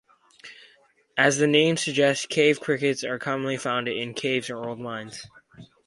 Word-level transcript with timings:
As 1.15 1.37
the 1.37 1.45
name 1.45 1.77
suggests, 1.77 2.25
cave 2.25 2.59
crickets 2.59 3.03
are 3.03 3.19
commonly 3.19 3.55
found 3.57 3.87
in 3.87 4.15
caves 4.15 4.49
or 4.49 4.67
old 4.67 4.79
mines. 4.79 5.27